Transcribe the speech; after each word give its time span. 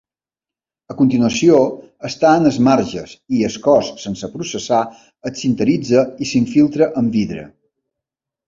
A 0.93 0.95
continuació, 1.01 1.59
es 2.09 2.15
tallen 2.23 2.49
els 2.51 2.57
marges 2.69 3.13
i 3.39 3.43
el 3.49 3.59
cos 3.67 3.91
sense 4.07 4.31
processar 4.39 4.81
es 5.31 5.39
sinteritza 5.45 6.07
i 6.27 6.31
s'infiltra 6.33 6.93
amb 7.05 7.21
vidre. 7.21 7.47